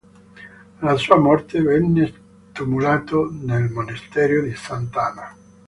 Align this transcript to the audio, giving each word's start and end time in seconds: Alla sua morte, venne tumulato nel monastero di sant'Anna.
Alla 0.79 0.97
sua 0.97 1.19
morte, 1.19 1.61
venne 1.61 2.13
tumulato 2.53 3.29
nel 3.29 3.69
monastero 3.69 4.41
di 4.41 4.55
sant'Anna. 4.55 5.35